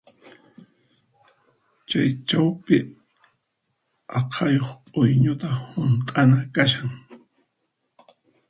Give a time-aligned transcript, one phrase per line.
[1.87, 2.77] Chay chawpi
[4.17, 6.89] aqhayuq p'uñuta hunt'ana kashan.